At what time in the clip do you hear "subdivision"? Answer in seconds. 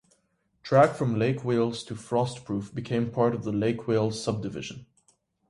4.23-4.87